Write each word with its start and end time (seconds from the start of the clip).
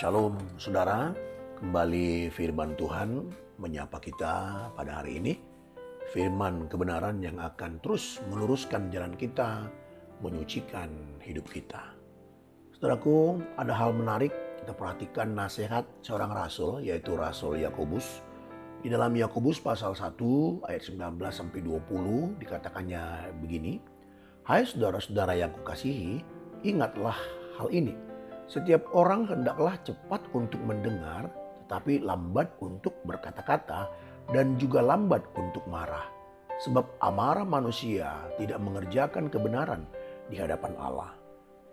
Shalom 0.00 0.32
saudara, 0.56 1.12
kembali 1.60 2.32
firman 2.32 2.72
Tuhan 2.72 3.20
menyapa 3.60 4.00
kita 4.00 4.32
pada 4.72 5.04
hari 5.04 5.20
ini. 5.20 5.36
Firman 6.16 6.72
kebenaran 6.72 7.20
yang 7.20 7.36
akan 7.36 7.76
terus 7.84 8.16
meluruskan 8.32 8.88
jalan 8.88 9.12
kita, 9.12 9.68
menyucikan 10.24 10.88
hidup 11.20 11.44
kita. 11.52 11.92
Saudaraku, 12.72 13.44
ada 13.60 13.76
hal 13.76 13.92
menarik 13.92 14.32
kita 14.64 14.72
perhatikan 14.72 15.36
nasihat 15.36 15.84
seorang 16.00 16.32
rasul 16.32 16.80
yaitu 16.80 17.12
Rasul 17.12 17.60
Yakobus. 17.60 18.24
Di 18.80 18.88
dalam 18.88 19.12
Yakobus 19.12 19.60
pasal 19.60 19.92
1 19.92 20.16
ayat 20.64 20.80
19 20.80 20.96
sampai 21.28 21.60
20 21.60 22.40
dikatakannya 22.40 23.36
begini. 23.44 23.76
Hai 24.48 24.64
saudara-saudara 24.64 25.36
yang 25.36 25.52
kukasihi, 25.60 26.24
ingatlah 26.64 27.20
hal 27.60 27.68
ini 27.68 28.08
setiap 28.50 28.82
orang 28.90 29.30
hendaklah 29.30 29.78
cepat 29.86 30.26
untuk 30.34 30.58
mendengar, 30.66 31.30
tetapi 31.64 32.02
lambat 32.02 32.50
untuk 32.58 32.98
berkata-kata, 33.06 33.86
dan 34.34 34.58
juga 34.58 34.82
lambat 34.82 35.22
untuk 35.38 35.62
marah. 35.70 36.10
Sebab 36.66 36.98
amarah 36.98 37.46
manusia 37.46 38.10
tidak 38.42 38.58
mengerjakan 38.58 39.30
kebenaran 39.30 39.86
di 40.26 40.36
hadapan 40.36 40.74
Allah. 40.82 41.14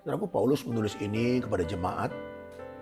Saudaraku 0.06 0.30
Paulus 0.30 0.64
menulis 0.70 0.94
ini 1.02 1.42
kepada 1.42 1.66
jemaat 1.66 2.14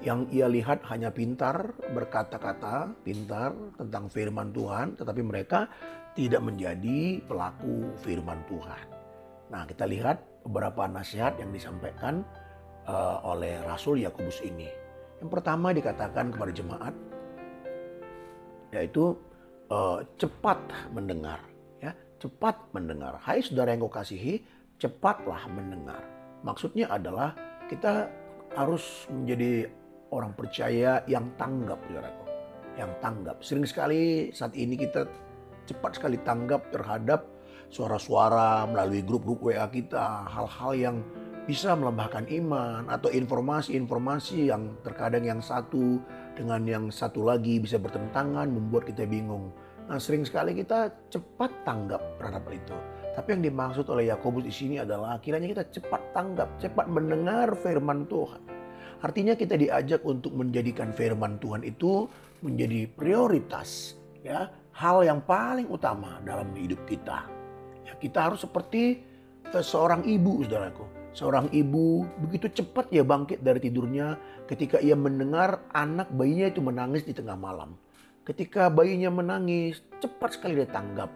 yang 0.03 0.27
ia 0.29 0.51
lihat 0.51 0.83
hanya 0.91 1.09
pintar 1.09 1.71
berkata-kata, 1.95 2.91
pintar 3.01 3.55
tentang 3.79 4.11
firman 4.11 4.51
Tuhan, 4.51 4.99
tetapi 4.99 5.23
mereka 5.23 5.71
tidak 6.19 6.43
menjadi 6.43 7.23
pelaku 7.23 7.95
firman 8.03 8.43
Tuhan. 8.51 8.85
Nah, 9.55 9.63
kita 9.63 9.87
lihat 9.87 10.19
beberapa 10.43 10.83
nasihat 10.85 11.39
yang 11.39 11.49
disampaikan 11.55 12.21
uh, 12.87 13.21
oleh 13.25 13.61
Rasul 13.65 14.01
Yakobus 14.01 14.41
ini. 14.45 14.69
Yang 15.21 15.29
pertama 15.31 15.73
dikatakan 15.73 16.33
kepada 16.33 16.51
jemaat 16.51 16.95
yaitu 18.73 19.15
uh, 19.71 20.03
cepat 20.19 20.59
mendengar 20.91 21.39
ya, 21.79 21.95
cepat 22.19 22.59
mendengar. 22.75 23.15
Hai 23.23 23.39
saudara 23.39 23.71
yang 23.71 23.87
kau 23.87 23.93
kasihi, 23.93 24.43
cepatlah 24.81 25.47
mendengar. 25.51 26.03
Maksudnya 26.43 26.91
adalah 26.91 27.33
kita 27.71 28.11
harus 28.53 29.07
menjadi 29.09 29.65
orang 30.13 30.31
percaya 30.37 31.01
yang 31.09 31.31
tanggap, 31.39 31.79
saudaraku. 31.87 32.23
Yang 32.75 32.91
tanggap. 32.99 33.37
Sering 33.41 33.65
sekali 33.65 34.29
saat 34.35 34.53
ini 34.53 34.75
kita 34.75 35.07
cepat 35.65 35.97
sekali 35.97 36.19
tanggap 36.21 36.69
terhadap 36.69 37.25
suara-suara 37.73 38.67
melalui 38.69 39.01
grup-grup 39.01 39.49
WA 39.49 39.65
kita, 39.71 40.29
hal-hal 40.29 40.71
yang 40.77 40.97
bisa 41.45 41.77
melembahkan 41.77 42.25
iman 42.41 42.89
atau 42.89 43.13
informasi-informasi 43.13 44.49
yang 44.49 44.73
terkadang 44.81 45.29
yang 45.29 45.41
satu 45.45 46.01
dengan 46.33 46.65
yang 46.65 46.85
satu 46.89 47.21
lagi 47.21 47.61
bisa 47.61 47.77
bertentangan 47.77 48.49
membuat 48.49 48.89
kita 48.89 49.05
bingung. 49.05 49.53
Nah, 49.85 50.01
sering 50.01 50.25
sekali 50.25 50.57
kita 50.57 50.89
cepat 51.13 51.53
tanggap 51.61 52.01
terhadap 52.17 52.49
itu. 52.49 52.73
Tapi 53.13 53.27
yang 53.37 53.43
dimaksud 53.45 53.85
oleh 53.93 54.09
Yakobus 54.09 54.49
di 54.49 54.53
sini 54.53 54.75
adalah 54.81 55.21
kiranya 55.21 55.45
kita 55.45 55.63
cepat 55.69 56.01
tanggap, 56.17 56.49
cepat 56.57 56.89
mendengar 56.89 57.53
firman 57.61 58.09
Tuhan. 58.09 58.41
Artinya 59.05 59.37
kita 59.37 59.53
diajak 59.53 60.01
untuk 60.01 60.33
menjadikan 60.33 60.89
firman 60.89 61.37
Tuhan 61.37 61.61
itu 61.61 62.09
menjadi 62.41 62.89
prioritas, 62.89 63.93
ya, 64.25 64.49
hal 64.73 65.05
yang 65.05 65.21
paling 65.21 65.69
utama 65.69 66.17
dalam 66.25 66.49
hidup 66.57 66.81
kita. 66.89 67.29
Ya, 67.85 67.93
kita 68.01 68.33
harus 68.33 68.41
seperti 68.41 69.05
eh, 69.45 69.61
seorang 69.61 70.01
ibu, 70.09 70.41
saudaraku 70.41 71.04
Seorang 71.15 71.47
ibu 71.55 72.03
begitu 72.19 72.51
cepat 72.51 72.91
ya 72.91 73.07
bangkit 73.07 73.39
dari 73.39 73.63
tidurnya 73.63 74.19
ketika 74.51 74.83
ia 74.83 74.99
mendengar 74.99 75.63
anak 75.71 76.11
bayinya 76.11 76.51
itu 76.51 76.59
menangis 76.59 77.07
di 77.07 77.15
tengah 77.15 77.39
malam. 77.39 77.79
Ketika 78.27 78.67
bayinya 78.67 79.07
menangis, 79.07 79.79
cepat 80.03 80.35
sekali 80.35 80.59
dia 80.59 80.67
tanggap. 80.67 81.07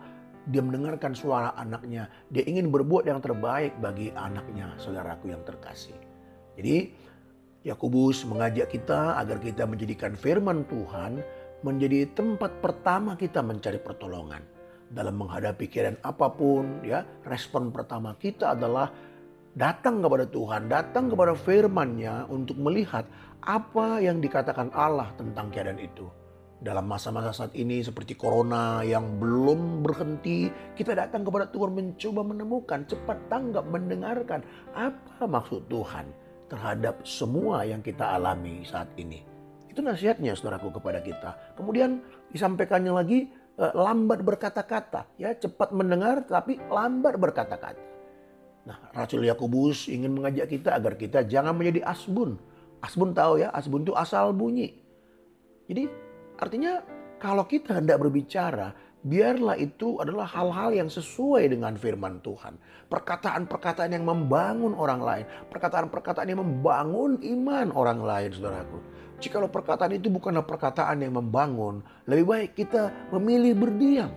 Dia 0.47 0.63
mendengarkan 0.63 1.11
suara 1.11 1.51
anaknya. 1.59 2.07
Dia 2.31 2.47
ingin 2.47 2.71
berbuat 2.71 3.11
yang 3.11 3.19
terbaik 3.19 3.75
bagi 3.83 4.15
anaknya, 4.15 4.71
saudaraku 4.79 5.35
yang 5.35 5.43
terkasih. 5.43 5.97
Jadi 6.55 6.95
Yakobus 7.67 8.23
mengajak 8.23 8.71
kita 8.71 9.19
agar 9.19 9.43
kita 9.43 9.67
menjadikan 9.67 10.15
firman 10.15 10.63
Tuhan 10.71 11.19
menjadi 11.59 12.07
tempat 12.15 12.63
pertama 12.63 13.19
kita 13.19 13.43
mencari 13.43 13.83
pertolongan 13.83 14.39
dalam 14.87 15.19
menghadapi 15.19 15.67
keadaan 15.67 15.99
apa 16.01 16.31
pun 16.31 16.81
ya 16.87 17.03
respon 17.27 17.69
pertama 17.69 18.15
kita 18.15 18.55
adalah 18.55 18.87
datang 19.59 19.99
kepada 19.99 20.23
Tuhan, 20.23 20.71
datang 20.71 21.11
kepada 21.11 21.35
firman-Nya 21.35 22.31
untuk 22.31 22.55
melihat 22.63 23.03
apa 23.43 23.99
yang 23.99 24.23
dikatakan 24.23 24.71
Allah 24.71 25.11
tentang 25.19 25.51
keadaan 25.51 25.83
itu. 25.83 26.07
Dalam 26.59 26.87
masa-masa 26.91 27.31
saat 27.31 27.55
ini 27.55 27.79
seperti 27.83 28.19
corona 28.19 28.83
yang 28.83 29.19
belum 29.19 29.83
berhenti, 29.83 30.51
kita 30.75 30.95
datang 30.95 31.23
kepada 31.27 31.47
Tuhan 31.51 31.71
mencoba 31.71 32.21
menemukan, 32.23 32.83
cepat 32.87 33.19
tanggap, 33.31 33.63
mendengarkan 33.67 34.43
apa 34.75 35.23
maksud 35.23 35.67
Tuhan 35.71 36.07
terhadap 36.51 37.03
semua 37.03 37.63
yang 37.63 37.79
kita 37.79 38.15
alami 38.15 38.63
saat 38.63 38.91
ini. 38.99 39.23
Itu 39.71 39.79
nasihatnya 39.79 40.35
saudaraku 40.35 40.79
kepada 40.79 40.99
kita. 40.99 41.55
Kemudian 41.55 42.03
disampaikannya 42.31 42.91
lagi 42.91 43.31
eh, 43.55 43.73
lambat 43.75 44.19
berkata-kata, 44.23 45.15
ya 45.15 45.31
cepat 45.35 45.71
mendengar 45.71 46.27
tapi 46.27 46.59
lambat 46.67 47.15
berkata-kata. 47.15 47.98
Nah, 48.67 48.77
Rasul 48.91 49.23
Yakobus 49.25 49.87
ingin 49.87 50.11
mengajak 50.11 50.51
kita 50.51 50.75
agar 50.75 50.99
kita 50.99 51.23
jangan 51.23 51.55
menjadi 51.55 51.87
asbun. 51.87 52.35
Asbun 52.79 53.11
tahu 53.15 53.43
ya, 53.43 53.51
asbun 53.51 53.83
itu 53.83 53.95
asal 53.95 54.31
bunyi. 54.35 54.75
Jadi 55.67 55.87
artinya 56.39 56.83
kalau 57.19 57.43
kita 57.47 57.79
hendak 57.79 57.99
berbicara, 57.99 58.71
biarlah 59.03 59.55
itu 59.59 59.99
adalah 59.99 60.27
hal-hal 60.27 60.75
yang 60.75 60.89
sesuai 60.91 61.51
dengan 61.51 61.75
firman 61.75 62.19
Tuhan. 62.23 62.55
Perkataan-perkataan 62.87 63.91
yang 63.95 64.07
membangun 64.07 64.75
orang 64.75 65.01
lain. 65.03 65.25
Perkataan-perkataan 65.51 66.27
yang 66.27 66.41
membangun 66.43 67.19
iman 67.19 67.67
orang 67.75 67.99
lain, 68.03 68.29
saudaraku. 68.31 68.79
Jikalau 69.19 69.51
perkataan 69.51 69.99
itu 69.99 70.07
bukanlah 70.07 70.47
perkataan 70.47 71.03
yang 71.03 71.19
membangun, 71.19 71.83
lebih 72.07 72.25
baik 72.31 72.51
kita 72.55 73.11
memilih 73.11 73.51
berdiam 73.59 74.11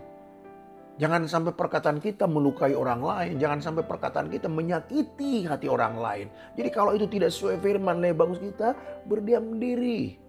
Jangan 1.00 1.25
sampai 1.25 1.56
perkataan 1.56 1.98
kita 2.04 2.28
melukai 2.28 2.76
orang 2.76 3.00
lain. 3.00 3.41
Jangan 3.41 3.64
sampai 3.64 3.84
perkataan 3.88 4.28
kita 4.28 4.47
menyakiti 4.53 5.48
hati 5.48 5.64
orang 5.64 5.97
lain. 5.97 6.26
Jadi 6.53 6.69
kalau 6.69 6.92
itu 6.92 7.08
tidak 7.08 7.32
sesuai 7.32 7.64
firman 7.64 8.04
lebih 8.04 8.20
bagus 8.20 8.38
kita 8.42 8.76
berdiam 9.08 9.56
diri. 9.56 10.20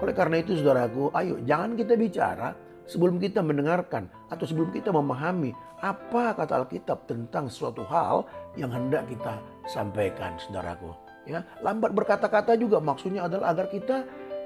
Oleh 0.00 0.14
karena 0.16 0.40
itu 0.40 0.56
saudaraku, 0.56 1.12
ayo 1.12 1.36
jangan 1.44 1.76
kita 1.76 1.94
bicara 1.94 2.56
sebelum 2.88 3.20
kita 3.20 3.44
mendengarkan 3.44 4.08
atau 4.32 4.44
sebelum 4.48 4.72
kita 4.72 4.90
memahami 4.90 5.52
apa 5.84 6.34
kata 6.34 6.64
Alkitab 6.64 7.06
tentang 7.06 7.52
suatu 7.52 7.84
hal 7.86 8.26
yang 8.56 8.72
hendak 8.72 9.06
kita 9.06 9.38
sampaikan 9.68 10.34
saudaraku. 10.40 10.90
Ya, 11.22 11.46
lambat 11.62 11.94
berkata-kata 11.94 12.58
juga 12.58 12.82
maksudnya 12.82 13.30
adalah 13.30 13.54
agar 13.54 13.70
kita 13.70 14.02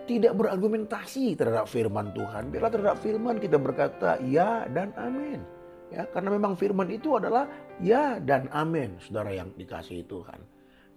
tidak 0.07 0.33
berargumentasi 0.39 1.35
terhadap 1.35 1.67
firman 1.67 2.15
Tuhan. 2.15 2.49
Biarlah 2.55 2.73
terhadap 2.73 2.99
firman 3.03 3.37
kita 3.43 3.59
berkata 3.59 4.17
ya 4.23 4.65
dan 4.71 4.95
amin. 4.97 5.43
Ya, 5.91 6.03
karena 6.11 6.35
memang 6.35 6.59
firman 6.59 6.91
itu 6.91 7.15
adalah 7.15 7.47
ya 7.79 8.19
dan 8.19 8.51
amin, 8.51 8.99
saudara 8.99 9.31
yang 9.31 9.55
dikasihi 9.55 10.03
Tuhan. 10.07 10.43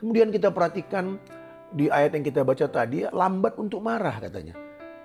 Kemudian 0.01 0.33
kita 0.33 0.49
perhatikan 0.49 1.21
di 1.69 1.91
ayat 1.93 2.17
yang 2.17 2.25
kita 2.25 2.41
baca 2.41 2.65
tadi, 2.65 3.05
lambat 3.05 3.53
untuk 3.61 3.85
marah 3.85 4.17
katanya. 4.17 4.57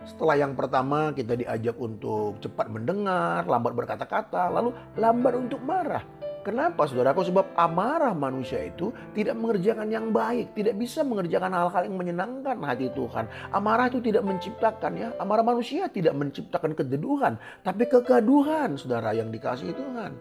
Setelah 0.04 0.36
yang 0.41 0.53
pertama 0.56 1.12
kita 1.16 1.36
diajak 1.36 1.76
untuk 1.76 2.41
cepat 2.41 2.69
mendengar, 2.69 3.44
lambat 3.44 3.72
berkata-kata, 3.72 4.53
lalu 4.53 4.72
lambat 4.97 5.32
untuk 5.36 5.60
marah. 5.65 6.04
Kenapa 6.44 6.84
saudaraku? 6.84 7.25
Sebab 7.25 7.56
amarah 7.56 8.12
manusia 8.12 8.60
itu 8.69 8.93
tidak 9.16 9.32
mengerjakan 9.41 9.88
yang 9.88 10.12
baik. 10.12 10.53
Tidak 10.53 10.77
bisa 10.77 11.00
mengerjakan 11.00 11.56
hal-hal 11.56 11.88
yang 11.88 11.97
menyenangkan 11.97 12.60
hati 12.60 12.93
Tuhan. 12.93 13.25
Amarah 13.49 13.88
itu 13.88 14.04
tidak 14.04 14.28
menciptakan 14.28 14.92
ya. 14.92 15.09
Amarah 15.16 15.41
manusia 15.41 15.89
tidak 15.89 16.13
menciptakan 16.13 16.77
kejeduhan. 16.77 17.41
Tapi 17.65 17.89
kegaduhan 17.89 18.77
saudara 18.77 19.16
yang 19.16 19.33
dikasih 19.33 19.72
Tuhan. 19.72 20.13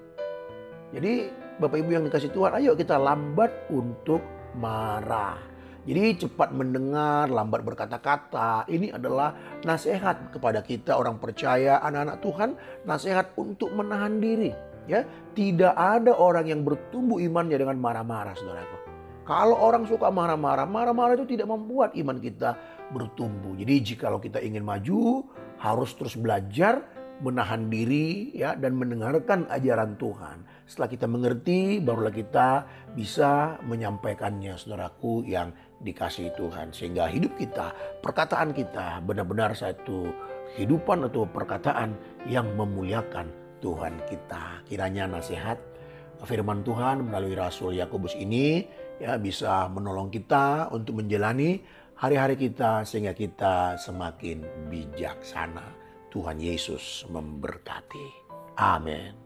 Jadi 0.95 1.27
Bapak 1.59 1.77
Ibu 1.83 1.89
yang 1.91 2.05
dikasih 2.07 2.31
Tuhan 2.31 2.55
ayo 2.55 2.71
kita 2.73 2.95
lambat 2.95 3.51
untuk 3.67 4.23
marah. 4.55 5.35
Jadi 5.83 6.23
cepat 6.23 6.55
mendengar, 6.55 7.27
lambat 7.27 7.67
berkata-kata. 7.67 8.63
Ini 8.71 8.95
adalah 8.95 9.35
nasihat 9.67 10.31
kepada 10.31 10.63
kita 10.63 10.95
orang 10.95 11.19
percaya, 11.19 11.83
anak-anak 11.83 12.23
Tuhan. 12.23 12.49
Nasihat 12.87 13.35
untuk 13.35 13.75
menahan 13.75 14.23
diri 14.23 14.72
Ya, 14.83 15.07
tidak 15.31 15.71
ada 15.79 16.11
orang 16.11 16.51
yang 16.51 16.61
bertumbuh 16.67 17.19
imannya 17.23 17.55
dengan 17.55 17.79
marah-marah, 17.79 18.35
saudaraku. 18.35 18.77
Kalau 19.23 19.55
orang 19.55 19.87
suka 19.87 20.11
marah-marah, 20.11 20.67
marah-marah 20.67 21.15
itu 21.15 21.39
tidak 21.39 21.47
membuat 21.47 21.95
iman 21.95 22.19
kita 22.19 22.59
bertumbuh. 22.91 23.55
Jadi 23.55 23.95
jikalau 23.95 24.19
kita 24.19 24.43
ingin 24.43 24.67
maju, 24.67 25.23
harus 25.63 25.95
terus 25.95 26.19
belajar 26.19 26.83
menahan 27.23 27.71
diri 27.71 28.35
ya 28.35 28.59
dan 28.59 28.75
mendengarkan 28.75 29.47
ajaran 29.47 29.95
Tuhan. 29.95 30.43
Setelah 30.67 30.89
kita 30.91 31.07
mengerti, 31.07 31.79
barulah 31.79 32.11
kita 32.11 32.67
bisa 32.91 33.55
menyampaikannya, 33.63 34.59
saudaraku 34.59 35.23
yang 35.23 35.55
dikasih 35.79 36.35
Tuhan. 36.35 36.75
Sehingga 36.75 37.07
hidup 37.07 37.39
kita, 37.39 37.71
perkataan 38.03 38.51
kita 38.51 38.99
benar-benar 39.07 39.55
satu 39.55 40.11
kehidupan 40.59 41.07
atau 41.07 41.23
perkataan 41.23 41.95
yang 42.27 42.51
memuliakan 42.59 43.42
Tuhan 43.63 44.03
kita. 44.11 44.67
Kiranya 44.67 45.07
nasihat 45.07 45.55
firman 46.27 46.67
Tuhan 46.67 47.07
melalui 47.07 47.39
Rasul 47.39 47.79
Yakobus 47.79 48.19
ini 48.19 48.67
ya 48.99 49.15
bisa 49.15 49.71
menolong 49.71 50.11
kita 50.11 50.67
untuk 50.75 50.99
menjalani 50.99 51.63
hari-hari 51.95 52.35
kita 52.35 52.83
sehingga 52.83 53.15
kita 53.15 53.79
semakin 53.79 54.67
bijaksana. 54.67 55.79
Tuhan 56.11 56.37
Yesus 56.37 57.07
memberkati. 57.09 58.21
Amin. 58.59 59.22